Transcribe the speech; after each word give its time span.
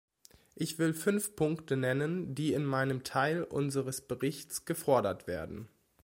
Ich 0.55 0.79
will 0.79 0.95
fünf 0.95 1.35
Punkte 1.35 1.77
nennen, 1.77 2.33
die 2.33 2.53
in 2.53 2.65
meinem 2.65 3.03
Teil 3.03 3.43
unseres 3.43 4.01
Berichts 4.01 4.65
gefordert 4.65 5.27
werden. 5.27 5.67